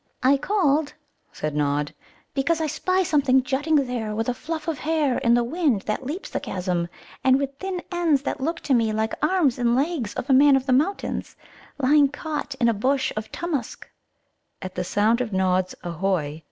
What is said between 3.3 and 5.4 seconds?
jutting there with a fluff of hair in